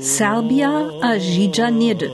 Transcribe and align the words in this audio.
Serbia 0.00 0.70
a 1.02 1.18
Židža 1.18 1.70
niedy. 1.70 2.10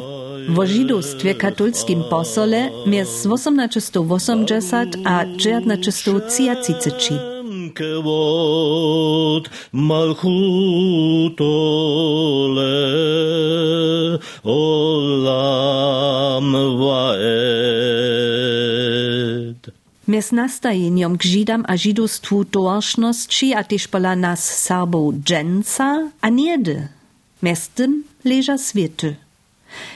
Wo 0.48 0.66
židostwie 0.66 1.34
katolskim 1.34 2.02
posole 2.10 2.70
między 2.86 3.28
1880 3.28 4.96
a 5.04 5.24
1933. 5.24 7.36
כבוד 7.74 9.48
מלכותו 9.74 11.54
לעולם 14.44 15.54
Mes 20.06 20.32
nastajeniem 20.32 21.18
k 21.18 21.22
Żydom 21.22 21.64
a 21.68 21.76
żydostwu 21.76 22.44
tożność, 22.44 23.44
a 23.56 23.64
też 23.64 23.88
pola 23.88 24.16
nas 24.16 24.58
Serbów 24.58 25.14
dżęca, 25.14 26.10
a 26.20 26.28
niedy. 26.28 26.88
Mes 27.42 27.68
tym 27.68 28.04
leża 28.24 28.58
świety. 28.58 29.16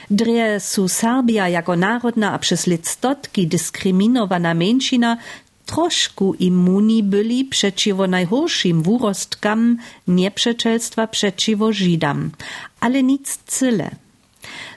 Dre 0.09 0.59
su 0.59 0.87
Serbia 0.87 1.49
jako 1.49 1.75
narodna 1.75 2.31
a 2.33 2.39
przez 2.39 2.67
lectotki 2.67 3.47
dyskryminowana 3.47 4.53
mężczyna 4.53 5.17
troszku 5.65 6.33
immuni 6.33 7.03
byli 7.03 7.45
przeciwo 7.45 8.07
najgorszym 8.07 8.83
wurostkom 8.83 9.77
nieprzeczelstwa 10.07 11.07
przeciwo 11.07 11.73
Żydom, 11.73 12.31
ale 12.79 13.03
nic 13.03 13.37
cyle. 13.45 13.91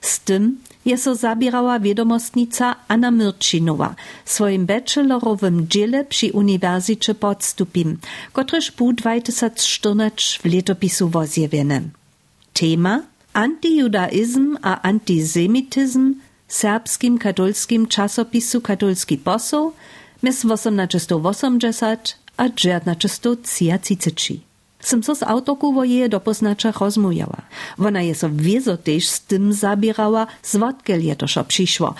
Z 0.00 0.20
tym 0.20 0.59
je 0.84 0.98
so 0.98 1.14
zabierała 1.14 1.80
wiadomostnica 1.80 2.77
Anna 2.88 3.10
Myrčinova 3.10 3.95
swoim 4.24 4.66
bachelorowym 4.66 5.68
dziele 5.68 6.05
przy 6.05 6.33
Uniwersycie 6.33 7.14
Podstupim, 7.14 7.98
kotryż 8.33 8.70
był 8.70 8.92
2014 8.92 10.39
w 10.42 10.44
letopisu 10.44 11.08
wozjewiene. 11.08 11.80
Tema 12.52 13.02
Antijudaizm 13.33 14.56
a 14.62 14.83
antysemityzm 14.83 16.14
serbskim 16.48 17.19
katolskim 17.19 17.86
czasopisu 17.86 18.61
Katolski 18.61 19.19
Poseł 19.19 19.72
mez 20.22 20.41
1880 20.41 22.19
a 22.36 22.48
1933. 22.48 24.53
Sem 24.84 25.02
so 25.02 25.14
z 25.14 25.22
autorku 25.22 25.84
je 25.84 26.08
dopoznacza 26.08 26.72
rozmujała. 26.72 27.42
Ona 27.78 28.02
je 28.02 28.14
so 28.14 28.28
wiezo 28.32 28.77
też 28.77 29.08
z 29.08 29.20
tym 29.20 29.52
zabierała, 29.52 30.27
zwodkel 30.42 31.04
je 31.04 31.16
to 31.16 31.27
przyszło. 31.44 31.94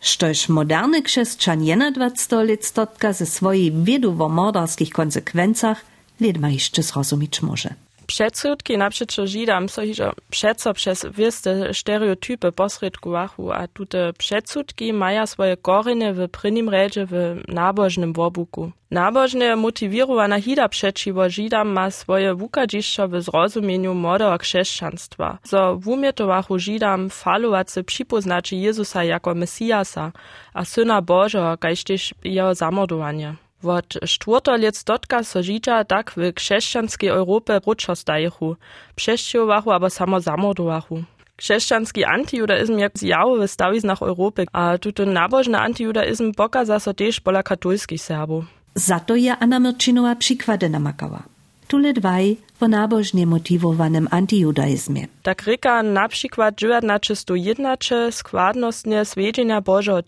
Štož 0.00 0.48
moderny 0.48 1.02
krzeszczan 1.02 1.60
21 1.92 1.94
lat 1.96 2.66
stotka 2.66 3.12
ze 3.12 3.26
swojej 3.26 3.72
wiedu 3.72 4.16
o 4.24 4.28
morderskich 4.28 4.90
konsekwencjach 4.90 5.84
ledma 6.20 6.50
jeszcze 6.50 6.82
zrozumieć 6.82 7.42
może. 7.42 7.85
Předsudki 8.06 8.76
napřeč 8.76 9.18
Židam 9.24 9.68
so 9.68 9.80
hižo 9.80 10.12
přeco 10.30 10.72
přes 10.72 11.04
wieste 11.10 11.74
stereotypy 11.74 12.50
posredkowachu, 12.50 13.52
a 13.54 13.66
tute 13.66 14.12
předsudki 14.12 14.92
maja 14.92 15.26
swoje 15.26 15.56
korene 15.56 16.12
w 16.12 16.28
prynim 16.28 16.68
redzie 16.68 17.06
w 17.06 17.42
nabożnym 17.48 18.12
wobuku. 18.12 18.72
Nabożne 18.90 19.56
motiwirowana 19.56 20.40
hida 20.40 20.68
przeciwo 20.68 21.28
Żidam 21.28 21.68
ma 21.68 21.90
swoje 21.90 22.34
wukadziszczo 22.34 23.08
w 23.08 23.22
zrozumieniu 23.22 23.94
modera 23.94 24.38
chrześcijaństwa. 24.38 25.38
So 25.44 25.76
wumietowachu 25.76 26.58
Żidam 26.58 27.10
falowacy 27.10 27.84
przypoznaczy 27.84 28.56
Jezusa 28.56 29.04
jako 29.04 29.34
Mesijasa, 29.34 30.12
a 30.54 30.64
Syna 30.64 31.02
Bożego, 31.02 31.58
kajż 31.58 31.84
też 31.84 32.14
jego 32.24 32.54
zamordowanie. 32.54 33.45
Wot 33.62 33.96
štwórtolec 34.04 34.84
dotka 34.84 35.24
so 35.24 35.42
Židža 35.42 35.84
tak 35.84 36.12
w 36.16 36.32
křesťanskej 36.32 37.08
Europie 37.08 37.60
ručo 37.66 37.96
stajechu, 37.96 38.56
přesťovachu 38.94 39.72
abo 39.72 39.90
samo 39.90 40.20
zamordovachu. 40.20 41.04
Křesťanski 41.36 42.04
antijudaizm 42.04 42.78
jak 42.78 42.98
zjawowy 42.98 43.48
stawiznach 43.48 44.02
Europy, 44.02 44.46
a 44.52 44.78
tuto 44.78 45.04
nabożny 45.04 45.58
antijudaizm 45.58 46.32
pokaza 46.32 46.80
so 46.80 46.94
też 46.94 47.20
pola 47.20 47.42
katolskich 47.42 48.02
Serbów. 48.02 48.44
Za 48.74 49.00
to 49.00 49.14
je 49.16 49.36
Anna 49.36 49.58
Myrčinova 49.60 50.16
przykłady 50.16 50.68
namakała. 50.68 51.22
Tule 51.68 51.92
dwaj 51.92 52.36
w 52.60 52.68
nabożnie 52.68 53.26
motiwowanym 53.26 54.08
antijudaizmie. 54.10 55.06
Tak 55.22 55.42
ryka 55.42 55.82
na 55.82 56.08
przykład 56.08 56.56
1901 56.56 58.12
składnostnie 58.12 59.04
swiedzienia 59.04 59.60
Bożego 59.60 60.02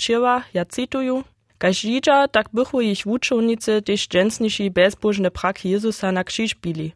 ja 0.55 0.65
cytuję, 0.65 1.23
Kaž 1.59 1.77
Židža, 1.81 2.29
tak 2.29 2.47
bychu 2.53 2.81
ich 2.81 3.05
wučownicy 3.05 3.83
też 3.83 4.09
dżęsniejsi 4.09 4.71
bezbożne 4.71 5.31
praki 5.31 5.71
Jezusa 5.71 6.13
na 6.13 6.25
krzyż 6.25 6.55
bili, 6.55 6.93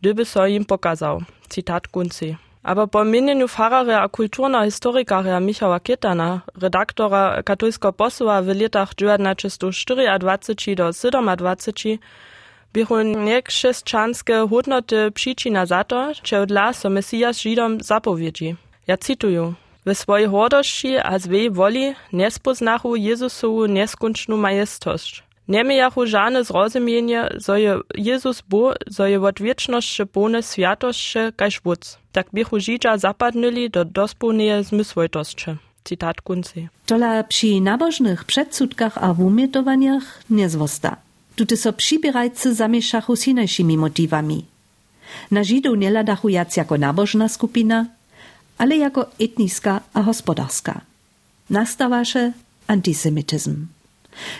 gdyby 0.00 0.24
so 0.24 0.46
im 0.46 0.64
pokazał. 0.64 1.22
Cytat 1.48 1.88
kunci. 1.88 2.36
Aber 2.62 2.90
po 2.90 3.04
mienieniu 3.04 3.48
farare 3.48 4.00
a 4.00 4.08
kulturna 4.08 4.64
historikara 4.64 5.40
Michała 5.40 5.80
Kietana, 5.80 6.40
redaktora 6.62 7.42
katolskiego 7.42 7.92
posła 7.92 8.42
w 8.42 8.46
latach 8.46 8.94
1924 8.94 10.76
do 10.76 10.92
27, 11.36 11.98
bychu 12.72 13.02
nie 13.02 13.42
chrześcijanskie 13.42 14.46
hodnoty 14.50 15.10
przyczyna 15.14 15.66
za 15.66 15.84
to, 15.84 16.12
że 16.24 16.46
dla 16.46 16.72
so 16.72 16.90
Mesijas 16.90 17.40
Żydom 17.40 17.80
zapowiedzi. 17.80 18.56
Ja 18.86 18.96
cytuję. 18.96 19.54
We 19.84 19.94
swojej 19.94 20.28
hordości 20.28 20.96
a 20.96 21.18
zwej 21.18 21.50
woli 21.50 21.94
nespoznachu 22.12 22.96
Jezusowu 22.96 23.68
neskončnu 23.68 24.36
majestosť. 24.36 25.22
Nemijachu 25.48 26.06
żadne 26.06 26.44
zrozumienie, 26.44 27.28
je 27.56 27.72
Jezus 27.94 28.40
bo, 28.48 28.72
zo 28.88 29.06
je 29.06 29.20
od 29.20 29.38
wieczności 29.42 30.06
pone 30.06 30.42
światości 30.42 31.18
kaž 31.36 31.60
wódz. 31.60 31.98
Tak 32.12 32.26
bychu 32.32 32.60
Żydża 32.60 32.98
zapadnili 32.98 33.70
do 33.70 33.84
dospełnej 33.84 34.64
zmysłojtości. 34.64 35.50
Cytat 35.84 36.20
kunci. 36.20 36.68
Tola 36.86 37.22
przy 37.24 37.60
nabożnych 37.60 38.24
przedsudkach 38.24 38.98
a 38.98 39.14
wumietowaniach 39.14 40.22
nie 40.30 40.48
zwosta. 40.48 40.96
Tuty 41.36 41.56
so 41.56 41.72
przybierajcy 41.72 42.54
zamieszachu 42.54 43.16
z 43.16 43.28
innymi 43.28 43.76
motywami. 43.76 44.44
Na 45.30 45.44
Żydów 45.44 45.78
nie 45.78 45.90
ladachu 45.90 46.28
jac 46.28 46.56
jako 46.56 46.78
nabożna 46.78 47.28
skupina, 47.28 47.86
ale 48.58 48.76
jako 48.76 49.06
etniska 49.20 49.80
a 49.94 50.00
hospodarska. 50.00 50.80
Nastawaše 51.50 52.32
antisemityzm. 52.68 53.66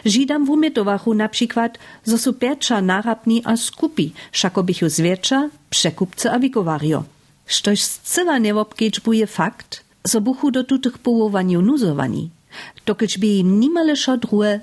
Židam 0.05 0.47
wumietowachu 0.47 1.15
na 1.15 1.29
przykład, 1.29 1.79
su 2.17 2.33
perča 2.33 2.81
narabni 2.81 3.43
a 3.45 3.57
skupi, 3.57 4.13
šako 4.33 4.63
bychu 4.63 4.89
zwiercza, 4.89 5.49
przekupcy 5.71 6.31
a 6.31 6.39
wikowario. 6.39 7.05
Štož 7.47 7.83
zcyla 7.83 8.39
niewobkiečbuje 8.39 9.27
fakt, 9.27 9.85
zo 10.05 10.21
buchu 10.21 10.51
do 10.51 10.65
tutych 10.65 10.99
połowaniu 10.99 11.63
nuzowani, 11.63 12.31
dokieć 12.87 13.19
by 13.19 13.27
im 13.27 13.61
nimale 13.61 13.97
šo 13.97 14.17
druhe 14.17 14.61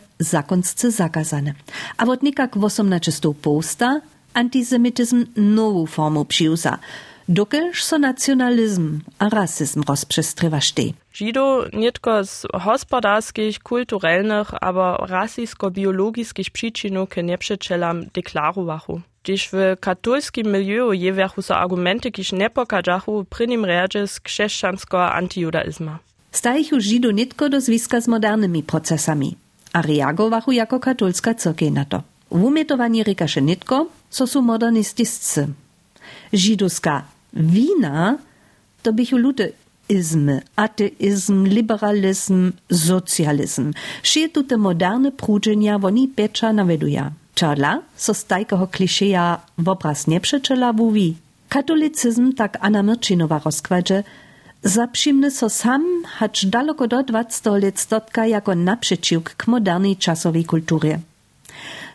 zakazane. 0.90 1.54
A 1.98 2.06
wot 2.06 2.24
nikak 2.24 2.58
w 2.58 2.64
18 2.64 3.34
posta 3.42 4.02
antisemityzm 4.34 5.26
nowu 5.36 5.86
formu 5.86 6.26
przyuza, 6.26 6.80
dokelž 7.32 7.84
so 7.84 7.98
nacionalizm 7.98 9.00
a 9.20 9.30
rasizm 9.30 9.82
rozprzestrywaštej. 9.88 10.94
Žido 11.14 11.66
nitko 11.74 12.24
z 12.24 12.48
hospodarskich, 12.54 13.60
kulturalnych, 13.60 14.54
aber 14.62 15.00
rasisko-biologiskich 15.10 16.50
przyczynów 16.52 17.10
ke 17.10 17.24
nieprzeczelam 17.24 18.06
deklarowachu. 18.14 19.02
Gdyż 19.24 19.50
w 19.52 19.78
katolskim 19.80 20.48
milieu 20.52 20.94
jewiachu 20.94 21.42
so 21.42 21.58
argumenty, 21.58 22.12
kiż 22.12 22.32
nie 22.32 22.50
pokażachu 22.50 23.26
prynim 23.30 23.66
redzie 23.66 24.08
z 24.08 24.20
chrześcijanskiego 24.20 25.12
antijudaizma. 25.12 26.00
Stajichu 26.32 26.80
Žido 26.80 27.12
nitko 27.12 27.50
do 27.50 27.62
zwiska 27.62 28.02
z 28.02 28.08
modernymi 28.08 28.64
procesami, 28.64 29.36
a 29.74 29.82
reagowachu 29.82 30.52
jako 30.52 30.80
katolska 30.80 31.34
cyrkiej 31.34 31.72
na 31.72 31.86
to. 31.86 32.04
Wumietowanie 32.32 33.04
rikaše 33.04 33.42
nitko, 33.42 33.88
so 34.10 34.28
su 34.28 34.42
modernistiscy. 34.42 35.48
Żydowska 36.34 37.04
wina 37.34 38.18
to 38.82 38.94
bychu 38.94 39.18
ludy 39.18 39.54
izmy, 39.90 40.42
ateizm, 40.56 41.46
liberalizm, 41.46 42.52
socjalizm. 42.72 43.74
Šie 44.04 44.30
te 44.30 44.58
moderne 44.58 45.12
prudženja 45.12 45.78
woni 45.80 46.08
pecza 46.08 46.54
naveduja. 46.54 47.12
Czarla, 47.36 47.82
so 47.98 48.14
z 48.14 48.26
tajkeho 48.26 48.68
klišeja 48.68 49.40
w 49.58 49.70
obraz 49.70 50.06
wuwi. 50.78 51.16
Katolicyzm 51.50 52.34
tak 52.34 52.58
Anna 52.62 52.84
Myrčinova 52.84 53.40
rozkładże, 53.40 54.04
zaprzimny 54.64 55.32
so 55.32 55.50
sam, 55.50 55.84
daleko 56.46 56.88
do 56.88 57.04
20 57.04 57.58
lat 57.58 57.80
stotka 57.80 58.26
jako 58.26 58.56
naprzeciwk 58.56 59.36
k 59.36 59.48
modernej 59.48 59.98
czasowej 59.98 60.46
kulturze. 60.46 61.00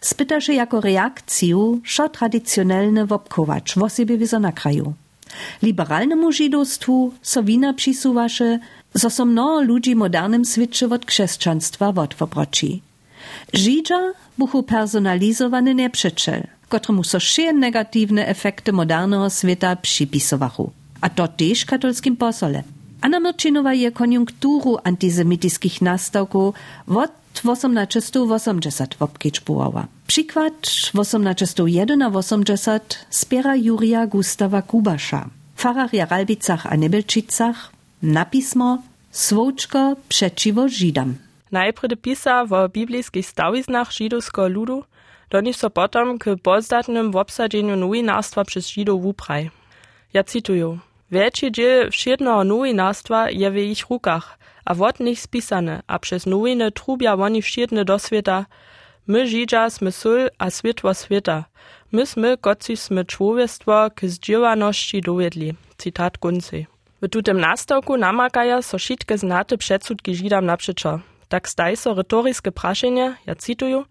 Spyta 0.00 0.40
się 0.40 0.52
jako 0.52 0.80
reakcję, 0.80 1.80
co 1.96 2.08
tradycjonalne 2.08 3.06
wobkować, 3.06 3.74
w 3.74 3.90
sobie 3.90 4.18
wizo 4.18 4.38
na 4.38 4.52
kraju. 4.52 4.94
Liberalnemu 5.62 6.32
żydostwu 6.32 7.12
so 7.22 7.42
wina 7.42 7.72
przisuwaše, 7.74 8.58
zo 8.94 9.10
so 9.10 9.24
mnoho 9.24 9.62
ludzi 9.62 9.94
w 9.94 9.98
modernym 9.98 10.44
świecie 10.44 10.86
od 10.86 11.06
chrześcijaństwa 11.06 11.88
odwobroci. 11.88 12.82
Żydża 13.52 14.00
buchu 14.38 14.62
personalizowany 14.62 15.74
neprzeczel, 15.74 16.42
kotremu 16.68 17.04
so 17.04 17.18
wsze 17.20 17.52
negatywne 17.52 18.26
efekty 18.26 18.72
modernego 18.72 19.30
świata 19.30 19.76
przypisowachu. 19.76 20.70
A 21.00 21.08
to 21.08 21.28
też 21.28 21.64
katolskim 21.64 22.16
posole. 22.16 22.62
Anna 23.00 23.20
Myrčinova 23.20 23.72
je 23.74 23.92
konjunkturu 23.92 24.78
antisemitických 24.84 25.82
nastawków 25.82 26.54
od 26.86 27.10
1880 27.32 28.96
obkiczbowała. 29.00 29.86
Przykład 30.06 30.60
1881 30.60 32.12
spiera 33.10 33.56
Juria 33.56 34.06
Gustawa 34.06 34.62
Kubasza. 34.62 35.28
Pfarrer 35.56 35.90
w 35.90 36.10
Ralbicach 36.10 36.66
a 36.66 36.76
Nebelčicach 36.76 37.72
napismo 38.02 38.78
Swoczko 39.10 39.96
przeciwo 40.08 40.68
Żydam. 40.68 41.14
Najpredy 41.52 41.96
pisa 41.96 42.44
o 42.50 42.68
biblijskich 42.68 43.26
stawiznach 43.26 43.92
żydowskiego 43.92 44.48
ludu, 44.48 44.84
do 45.30 45.40
nich 45.40 45.56
so 45.56 45.70
potom 45.70 46.18
k 46.18 46.36
pozdatnym 46.42 47.12
w 47.12 47.16
obsadzeniu 47.16 47.76
nowinarstwa 47.76 48.44
przez 48.44 48.68
Żydów 48.68 49.02
wupraj. 49.02 49.50
Ja 50.14 50.24
cytuję. 50.24 50.78
Wielki 51.10 51.52
dziel 51.52 51.90
wszednego 51.90 52.44
nowinarstwa 52.44 53.30
je 53.30 53.50
w 53.50 53.56
ich 53.56 53.90
rukach, 53.90 54.38
a 54.64 54.74
wod 54.74 55.00
nich 55.00 55.20
spisane, 55.20 55.82
a 55.86 55.98
przez 55.98 56.26
nowiny 56.26 56.72
trubia 56.72 57.14
oni 57.14 57.42
wszedne 57.42 57.84
do 57.84 57.98
świata. 57.98 58.46
My 59.06 59.22
Żydża 59.26 59.70
sme 59.70 59.92
sól 59.92 60.30
a 60.38 60.50
światło 60.50 60.94
świata. 60.94 61.44
My 61.92 62.06
sme, 62.06 62.36
koci 62.36 62.76
sme 62.76 63.04
człowiestwo 63.04 63.90
k 63.94 64.06
zdziewaności 64.10 65.00
dowiedli. 65.00 65.54
Cytat 65.78 66.18
Guncy. 66.18 66.66
W 67.02 67.08
tutem 67.08 67.40
nastawku 67.40 67.96
namakaja 67.96 68.62
so 68.62 68.78
wszystkie 68.78 69.18
znate 69.18 69.58
przedsudki 69.58 70.14
Żydam 70.14 70.46
naprzeczo. 70.46 71.00
Tak 71.28 71.48
staj 71.48 71.76
so 71.76 71.94
retoriskie 71.94 72.52
praszenie, 72.52 73.16
ja 73.26 73.34
cytuję, 73.34 73.84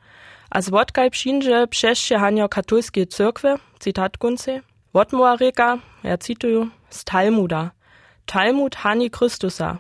a 0.50 0.62
zwodkaj 0.62 1.12
przyjdzie 1.12 1.68
przestrzehania 1.68 2.48
katolskiej 2.48 3.08
cyrkwy, 3.08 3.56
cytat 3.80 4.18
Guncy, 4.18 4.62
Wotmoa 4.94 5.36
reka, 5.36 5.78
ja 6.04 6.18
cytuję, 6.18 6.68
z 6.90 7.04
Talmuda. 7.04 7.72
Talmud 8.26 8.76
hani 8.76 9.10
Chrystusa, 9.10 9.78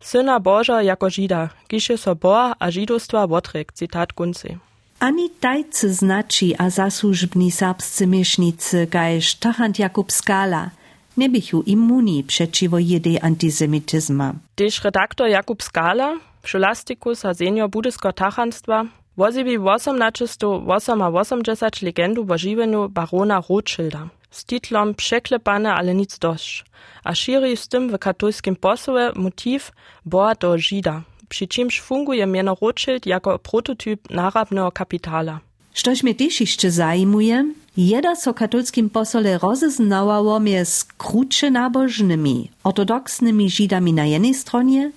syna 0.00 0.40
Boża 0.40 0.82
jako 0.82 1.10
Žida, 1.10 1.48
kiše 1.68 1.98
so 1.98 2.14
Boha 2.14 2.54
a 2.58 2.70
židostwa 2.70 3.26
wotrek, 3.26 3.72
cytat 3.72 4.12
Guncy. 4.12 4.58
Ani 5.04 5.30
tajcy 5.30 5.94
znaczy 5.94 6.46
a 6.58 6.70
zasłużbni 6.70 7.50
serbscy 7.50 8.06
miesznicy, 8.06 8.86
gajż 8.86 9.34
Tachant 9.34 9.78
Jakub 9.78 10.12
Skala, 10.12 10.70
nie 11.16 11.28
bychu 11.28 11.62
imuni 11.62 12.24
przeciwo 12.24 12.78
jedej 12.78 13.20
antysemityzma. 13.20 14.34
Tež 14.56 14.84
redaktor 14.84 15.28
Jakub 15.28 15.62
Skala, 15.62 16.18
Scholastikus 16.46 17.24
a 17.24 17.34
senior 17.34 17.70
budysko 17.70 18.12
tachanstwa, 18.12 18.84
wozibi 19.16 19.58
1880 19.58 21.82
legendu 21.82 22.26
živenju 22.36 22.88
barona 22.88 23.42
Rothschilda. 23.50 24.08
Z 24.30 24.44
titlom 24.44 24.94
Przeklepane, 24.94 25.74
ale 25.74 25.94
nic 25.94 26.18
dość, 26.18 26.64
a 27.04 27.14
širi 27.14 27.56
z 27.56 27.68
tym 27.68 27.88
w 27.88 27.98
katolskim 27.98 28.56
posole 28.56 29.12
motiv 29.16 29.72
Boa 30.04 30.34
do 30.34 30.58
Žida, 30.58 31.02
przy 31.34 31.48
czymś 31.48 31.80
funguje 31.80 32.26
miano 32.26 32.56
Rothschild 32.62 33.06
jako 33.06 33.38
prototyp 33.38 34.10
narabnego 34.10 34.72
kapitala. 34.72 35.40
Štož 35.74 36.02
mnie 36.02 36.14
też 36.14 36.40
jeszcze 36.40 36.70
zajmuje, 36.70 37.44
jeda 37.76 38.16
so 38.16 38.34
katolskim 38.34 38.90
posole 38.90 39.38
rozeznawało 39.38 40.40
między 40.40 40.84
krucze 40.98 41.50
nabożnymi, 41.50 42.50
ortodoksnymi 42.64 43.50
Żydami 43.50 43.92
na 43.92 44.06
jednej 44.06 44.34
stronie, 44.34 44.92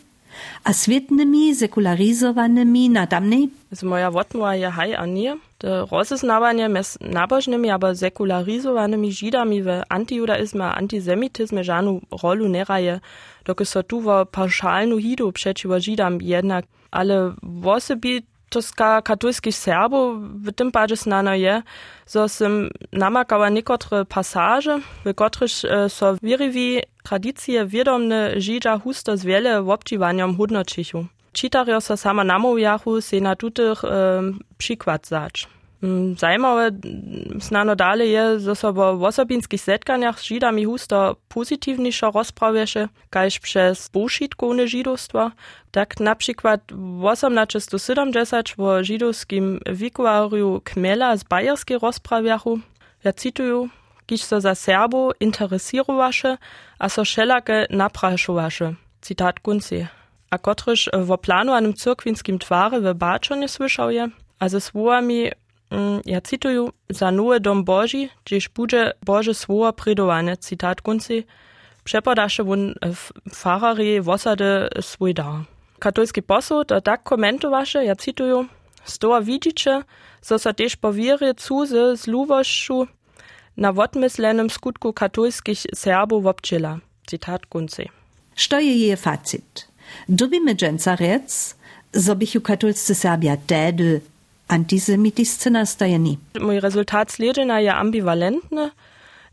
a 0.63 0.74
świetnymi 0.74 1.56
sekularizowanymi 1.56 2.89
na 2.89 3.07
tamnej. 3.07 3.50
Z 3.72 3.84
moja 3.84 4.12
wotmowa 4.12 4.56
je 4.56 4.69
haj 4.69 4.95
a 4.95 5.06
nie. 5.06 5.38
De 5.60 5.86
rozeznawanie 5.92 6.69
mez 6.69 6.98
nabożnymi, 7.01 7.69
aber 7.69 7.98
sekularizowanymi 7.98 9.12
Żydami 9.12 9.63
w 9.63 9.68
antijudaizmie 9.89 10.63
antisemityzmie 10.63 11.63
żadną 11.63 12.01
rolu 12.24 12.48
nie 12.48 12.63
raje, 12.63 13.00
doky 13.45 13.66
so 13.66 13.84
tu 13.84 14.01
wo 14.01 14.25
pauszalnu 14.25 14.98
hidu 14.98 15.31
przeciwko 15.31 15.80
Żydam 15.80 16.22
jednak, 16.22 16.66
ale 16.92 17.33
wosebi 17.44 18.24
toska 18.49 19.01
katolskich 19.01 19.55
Serbów 19.55 20.17
w 20.44 20.51
tym 20.51 20.71
padzie 20.71 20.95
znano 20.95 21.35
je, 21.35 21.63
so 22.05 22.29
sim 22.29 22.69
namakała 22.91 23.49
niekotre 23.49 24.05
pasaże, 24.05 24.79
w 25.05 25.13
których 25.15 25.51
so 25.88 26.15
wiriwi 26.23 26.81
tradicje 27.03 27.65
wiedomne 27.65 28.41
Żydza 28.41 28.79
husto 28.79 29.17
z 29.17 29.25
wiele 29.25 29.63
wobdziwaniem 29.63 30.38
hodnočichu. 30.38 31.05
Čitario 31.33 31.81
so 31.81 31.97
sama 31.97 32.23
namówiachu 32.23 33.01
se 33.01 33.21
na 33.21 33.35
tutych 33.35 33.83
e, 33.83 34.21
przykład 34.57 35.07
zać. 35.07 35.47
Zajmowe 36.18 36.71
znano 37.39 37.75
dalej 37.75 38.12
je, 38.12 38.39
że 38.39 38.56
so 38.56 38.74
w 38.74 39.03
osobinskich 39.03 39.62
zetkaniach 39.62 40.19
z 40.19 40.24
Żydami 40.24 40.65
husto 40.65 41.15
pozytywniejszo 41.29 42.12
rozprawiesze, 42.12 42.88
kajż 43.09 43.39
przez 43.39 43.89
bullshitkowane 43.89 44.68
żydostwo, 44.68 45.31
tak 45.71 46.00
na 46.00 46.15
przykład 46.15 46.62
w 46.71 47.09
1870 47.15 48.56
w 48.57 48.83
żydowskim 48.83 49.59
wikuariu 49.65 50.62
Kmela 50.63 51.18
z 51.18 51.24
Bajerskiej 51.24 51.80
rozprawiachu, 51.80 52.59
ja 53.03 53.13
cytuję, 53.13 53.68
kiż 54.06 54.23
so 54.23 54.41
za 54.41 54.56
Serbo 54.56 55.12
interesowaše 55.19 56.38
a 56.80 56.89
so 56.89 57.03
wszelakie 57.03 57.68
napraszowaše. 57.69 58.73
Cytat 59.01 59.39
Guncy. 59.39 59.88
A 60.30 60.38
kotryż 60.38 60.89
w 60.94 61.18
planowanym 61.18 61.73
cyrkwinskim 61.73 62.39
twarze 62.39 62.81
w 62.81 62.94
Baczo 62.94 63.35
nie 63.35 63.47
słyszał 63.47 63.91
je, 63.91 64.09
a 64.39 64.50
ze 64.50 64.62
słowami 64.62 65.31
ja 66.06 66.22
cytuję, 66.22 66.69
za 66.90 67.12
nowy 67.12 67.40
dom 67.40 67.64
Boży, 67.64 68.10
gdzieś 68.25 68.50
będzie 68.50 68.94
Boże 69.06 69.34
słowo 69.34 69.74
predowane, 69.74 70.38
cytat 70.38 70.81
Guncy, 70.81 71.24
przepodasze 71.84 72.44
won 72.44 72.74
farari 73.34 74.02
w 74.02 74.10
osady 74.10 74.68
swój 74.81 75.14
dar. 75.14 75.44
Katolski 75.80 76.24
poseł 76.24 76.66
to 76.66 76.81
tak 76.81 77.04
komentowasze, 77.04 77.86
ja 77.86 77.96
cytuję, 77.96 78.46
stoła 78.86 79.22
widzicie, 79.22 79.84
so 80.22 80.54
też 80.54 80.75
po 80.75 80.94
wierze 80.94 81.34
cuzy 81.36 81.98
z 81.98 82.08
luwością 82.08 82.86
na 83.58 83.69
odmyslenym 83.69 84.50
skutku 84.50 84.94
katolskich 84.94 85.60
Serbów 85.75 86.25
obczyla. 86.25 86.80
Cytat 87.08 87.46
Guncy. 87.46 87.86
Što 88.36 88.60
je 88.60 88.88
je 88.88 88.98
facit? 88.98 89.68
Dobimy 90.10 90.56
dżęca 90.56 90.96
rec, 90.96 91.56
zobichu 91.94 92.42
katolscy 92.42 92.96
Serbia 92.96 93.38
tedy 93.48 94.02
antisemitiste 94.47 95.49
nastajeni. 95.49 96.18
Mój 96.39 96.59
rezultat 96.59 97.11
sledženja 97.11 97.59
je 97.59 97.71
ambivalentne. 97.71 98.71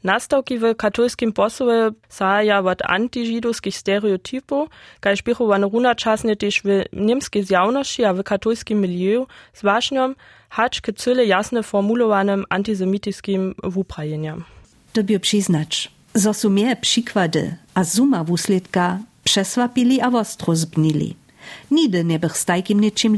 Nastavki 0.05 0.59
v 0.61 0.75
katolskim 0.77 1.33
posove 1.33 1.97
saja 2.13 2.61
od 2.61 2.85
antižidovskih 2.85 3.73
stereotipov, 3.73 4.69
kaj 5.01 5.25
špihovan 5.25 5.65
runa 5.65 5.95
časne 5.97 6.37
tež 6.37 6.61
v 6.61 6.85
nemski 6.93 7.41
zjavnoši, 7.41 8.05
a 8.05 8.13
v 8.13 8.21
katolskim 8.21 8.85
miliju 8.85 9.25
s 9.57 9.65
vašnjom, 9.65 10.13
hač 10.53 10.85
k 10.85 10.93
cele 10.93 11.25
jasne 11.25 11.65
formulovanem 11.65 12.45
antisemitijskim 12.53 13.55
vuprajenjem. 13.65 14.45
To 14.93 15.03
bi 15.03 15.17
obšiznač. 15.17 15.89
Zosumie 16.15 16.77
przykłady, 16.77 17.57
a 17.75 17.85
zuma 17.85 18.25
wusledka 18.25 18.99
przesłapili, 19.25 20.01
a 20.01 20.11
wostro 20.11 20.57
zbnili. 20.57 21.17
Nigdy 21.71 22.05
nie 22.05 22.19
bych 22.19 22.37
z 22.37 22.45
takim 22.45 22.81
niczym. 22.81 23.17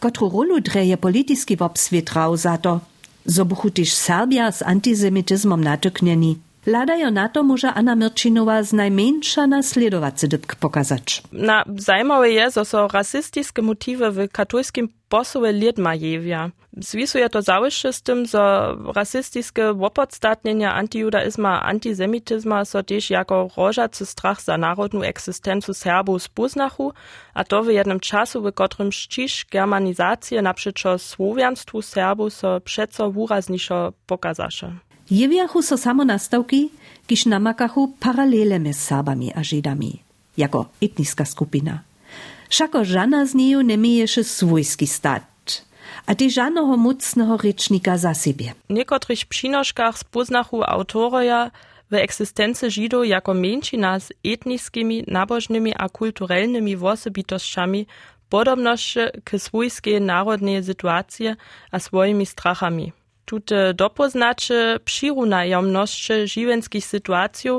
Kotru 0.00 0.28
rolu 0.28 0.60
dreje 0.60 0.96
politiski 0.96 1.56
wobswietrał 1.56 2.36
za 2.36 2.58
to, 2.58 2.80
zo 3.26 3.44
buchu 3.44 3.70
tyž 3.70 3.92
Serbia 3.94 4.52
z 4.52 4.62
antisemityzmom 4.62 5.64
natyknieni. 5.64 6.36
Ladajo 6.66 7.10
na 7.10 7.28
to 7.28 7.42
może 7.42 7.74
Anna 7.74 7.96
Myrčinova 7.96 8.62
z 8.62 8.72
najmniejsza 8.72 9.46
nasledowacy 9.46 10.28
dybk 10.28 10.54
pokazać. 10.54 11.22
Na 11.32 11.64
zajmowe 11.76 12.30
je, 12.30 12.50
że 12.50 12.64
so 12.64 12.88
rasistiskie 12.88 13.62
motywy 13.62 14.10
w 14.10 14.28
katolskim 14.32 14.88
posłe 15.08 15.52
lied 15.52 15.78
ma 15.78 15.94
jewia. 15.94 16.50
Zwisuje 16.76 17.28
to 17.28 17.42
załyszcze 17.42 17.92
z 17.92 18.02
tym, 18.02 18.26
że 18.26 18.74
rasistiskie 18.94 19.70
opodstatnienia 19.70 20.74
antijudaizma, 20.74 21.62
antisemityzma 21.62 22.64
so 22.64 22.82
też 22.82 23.10
jako 23.10 23.50
rożacy 23.56 24.06
strach 24.06 24.42
za 24.42 24.58
narodną 24.58 25.02
egzystencję 25.02 25.74
Serbów 25.74 26.22
spoznachu, 26.22 26.92
a 27.34 27.44
to 27.44 27.62
w 27.62 27.68
jednym 27.68 28.00
czasu, 28.00 28.42
w 28.42 28.52
którym 28.52 28.92
ścisz 28.92 29.46
germanizację 29.50 30.42
naprzeczo 30.42 30.98
słowianstwu 30.98 31.82
Serbów 31.82 32.34
so 32.34 32.60
przeco 32.60 33.10
wyraźniejszo 33.10 33.92
pokazasze. 34.06 34.72
Jewiachu 35.10 35.62
so 35.62 35.78
samo 35.78 36.04
nastawki, 36.04 36.70
kiż 37.06 37.26
namakachu 37.26 37.88
paralele 38.00 38.72
z 38.72 38.78
Serbami 38.78 39.32
a 39.34 39.42
Żydami, 39.42 40.02
jako 40.36 40.66
etniska 40.82 41.24
skupina. 41.24 41.78
Všako 42.48 42.84
žana 42.84 43.26
z 43.26 43.34
neju 43.34 43.60
nie 43.60 43.76
mieješe 43.78 44.24
swójski 44.24 44.86
stat, 44.86 45.31
a 46.06 46.14
ty 46.14 46.30
żadnego 46.30 46.76
mocnego 46.76 47.36
rycznika 47.36 47.98
za 47.98 48.14
siebie. 48.14 48.54
W 48.70 48.72
niektórych 48.72 49.26
przynoszkach 49.26 49.98
spoznachu 49.98 50.62
autoroja 50.64 51.50
w 51.90 51.94
egzystencji 51.94 52.70
Żydów 52.70 53.06
jako 53.06 53.34
mniejszyna 53.34 54.00
z 54.00 54.12
etnickimi, 54.24 55.04
nabożnymi 55.06 55.72
a 55.78 55.88
kulturalnymi 55.88 56.76
osobitościami 56.76 57.86
podobność 58.28 58.94
k 59.24 59.38
swojskiej 59.38 60.00
narodnej 60.00 60.64
sytuacji 60.64 61.26
a 61.70 61.78
swoimi 61.78 62.26
strachami. 62.26 62.92
Tute 63.24 63.74
dopoznacze 63.74 64.80
przirunajomność 64.84 66.08
żywenskich 66.24 66.86
sytuacji 66.86 67.50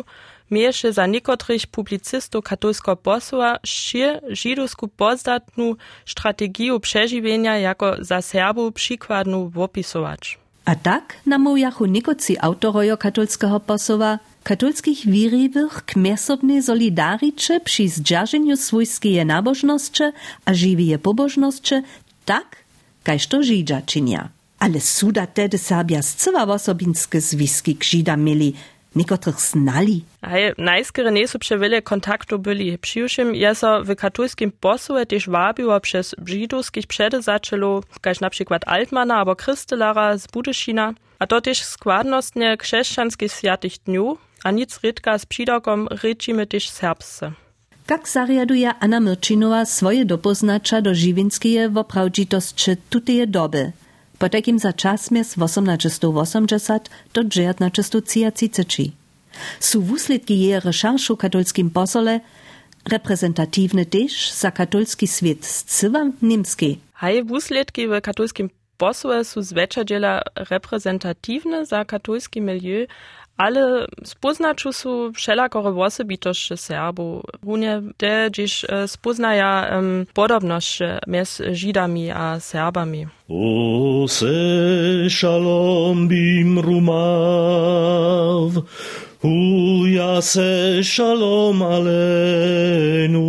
mieješe 0.53 0.93
za 0.93 1.05
niekotrych 1.07 1.67
publicystów 1.67 2.43
katolskiego 2.43 2.95
posła 2.95 3.49
šir 3.65 4.21
żydowsku 4.29 4.87
pozdatnu 4.87 5.75
strategię 6.05 6.79
przeżywienia 6.79 7.57
jako 7.57 7.87
za 7.99 8.21
Serbów 8.21 8.73
przykładnu 8.73 9.51
opisować. 9.55 10.37
A 10.65 10.75
tak 10.75 11.03
namówiachu 11.25 11.85
niekoci 11.85 12.37
autorojo 12.39 12.97
katolskiego 12.97 13.59
posła 13.59 14.19
katolskich 14.43 15.05
wiriwych 15.07 15.85
k 15.85 15.95
miesobnej 15.95 16.63
solidaricze 16.63 17.59
przy 17.59 17.89
zdzierżeniu 17.89 18.57
swojskiej 18.57 19.25
nabożności 19.25 20.03
a 20.45 20.53
żywie 20.53 20.99
pobożności 20.99 21.75
tak, 22.25 22.47
kajż 23.03 23.27
to 23.27 23.43
Żydża 23.43 23.81
czynia. 23.81 24.29
Ale 24.59 24.79
suda 24.79 25.27
tedy 25.27 25.57
Serbia 25.57 26.01
zcywa 26.01 26.43
osobinskie 26.43 27.21
zwiski 27.21 27.75
k 27.75 27.83
Żydam 27.83 28.21
mieli, 28.21 28.53
niekotrych 28.95 29.41
znali. 29.41 30.03
Hej, 30.21 30.53
najskere 30.57 31.27
są 31.27 31.59
wiele 31.59 31.81
kontaktu 31.81 32.39
byli. 32.39 32.77
Przyjuszym 32.77 33.35
je 33.35 33.55
so 33.55 33.83
w 33.83 33.95
katolskim 33.95 34.51
posłe 34.59 35.05
też 35.05 35.29
wabiło 35.29 35.79
przez 35.79 36.15
żydowskich 36.25 36.87
przedzaczelu, 36.87 37.83
każ 38.01 38.19
na 38.19 38.29
przykład 38.29 38.61
Altmana 38.67 39.15
albo 39.17 39.35
Krystelara 39.35 40.17
z 40.17 40.27
Budyszina, 40.27 40.93
a 41.19 41.27
to 41.27 41.41
też 41.41 41.63
składnostnie 41.63 42.57
chrześcijanskich 42.61 43.31
świętych 43.31 43.73
dniu, 43.85 44.17
a 44.43 44.51
nic 44.51 44.79
rydka 44.83 45.17
z 45.17 45.25
przydokom 45.25 45.87
ryczimy 46.03 46.47
też 46.47 46.69
serbsce. 46.69 47.31
Jak 47.89 48.09
zariaduje 48.09 48.73
Anna 48.79 48.99
Myrčinova 48.99 49.65
swoje 49.65 50.05
dopoznacza 50.05 50.81
do 50.81 50.95
żywińskiej 50.95 51.69
woprawdzitości 51.69 52.71
tuteje 52.89 53.27
doby? 53.27 53.71
Po 54.23 54.29
takim 54.29 54.59
za 54.59 54.73
czas 54.73 55.11
mies 55.11 55.35
1880 55.35 56.89
do 57.13 57.23
1933. 57.23 58.91
Su 59.59 59.81
wusledki 59.81 60.39
je 60.39 60.59
recheršu 60.59 61.17
katolskim 61.17 61.69
posole 61.69 62.19
reprezentativne 62.85 63.85
też 63.85 64.31
za 64.31 64.51
katolski 64.51 65.07
świat 65.07 65.45
z 65.45 65.63
cywa 65.63 66.11
niemskiej. 66.21 66.79
Hej, 66.93 67.23
wusledki 67.23 67.87
w 67.87 68.01
katolskim 68.01 68.49
posole 68.77 69.25
su 69.25 69.41
zwecza 69.41 69.83
dziela 69.83 70.21
reprezentatywne 70.35 71.65
za 71.65 71.85
katolski 71.85 72.41
milieu, 72.41 72.87
ale 73.37 73.87
spoznaczu 74.03 74.73
su 74.73 75.11
wszelakore 75.13 75.69
osobitości 75.69 76.57
Serbów. 76.57 77.23
Runie 77.43 77.81
te 77.97 78.29
dziś 78.31 78.65
spoznaja 78.87 79.69
um, 79.75 80.05
podobność 80.13 80.79
między 81.07 81.55
Żydami 81.55 82.11
a 82.11 82.39
Serbami. 82.39 83.07
O 83.29 84.05
se 84.07 85.09
shalom 85.09 86.07
bim 86.07 86.59
rumav, 86.59 88.51
hu 89.21 89.87
yase 89.87 90.83
shalom 90.83 91.61
alenu, 91.61 93.23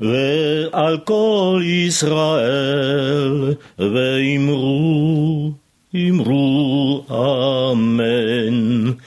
ve 0.00 0.70
al 0.72 1.00
kol 1.04 1.62
Israel, 1.64 3.56
ve 3.78 4.22
imru, 4.24 5.54
imru, 5.96 7.04
amen. 7.10 9.00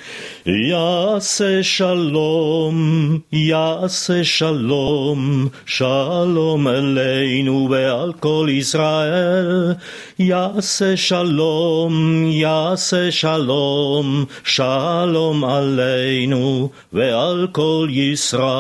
Yase 0.46 1.64
shalom, 1.64 3.24
yase 3.32 4.24
shalom, 4.26 5.52
shalom 5.66 6.64
aleinu 6.66 7.68
ve'al 7.70 8.20
kol 8.20 8.50
Israel. 8.50 9.78
Yase 10.18 10.98
shalom, 10.98 12.26
yase 12.32 13.12
shalom, 13.12 14.28
shalom 14.44 15.42
aleinu 15.42 16.72
ve'al 16.92 17.54
kol 17.54 17.90
Israel. 17.90 18.60